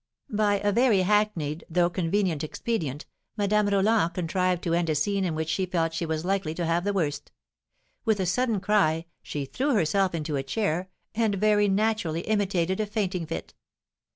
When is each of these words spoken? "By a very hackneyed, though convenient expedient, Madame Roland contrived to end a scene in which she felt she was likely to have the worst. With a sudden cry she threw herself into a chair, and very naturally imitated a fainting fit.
"By 0.31 0.55
a 0.61 0.71
very 0.71 1.03
hackneyed, 1.03 1.63
though 1.69 1.91
convenient 1.91 2.43
expedient, 2.43 3.05
Madame 3.37 3.67
Roland 3.67 4.15
contrived 4.15 4.63
to 4.63 4.73
end 4.73 4.89
a 4.89 4.95
scene 4.95 5.23
in 5.23 5.35
which 5.35 5.47
she 5.49 5.67
felt 5.67 5.93
she 5.93 6.07
was 6.07 6.25
likely 6.25 6.55
to 6.55 6.65
have 6.65 6.83
the 6.85 6.91
worst. 6.91 7.31
With 8.03 8.19
a 8.19 8.25
sudden 8.25 8.59
cry 8.61 9.05
she 9.21 9.45
threw 9.45 9.75
herself 9.75 10.15
into 10.15 10.37
a 10.37 10.41
chair, 10.41 10.89
and 11.13 11.35
very 11.35 11.67
naturally 11.67 12.21
imitated 12.21 12.79
a 12.79 12.87
fainting 12.87 13.27
fit. 13.27 13.53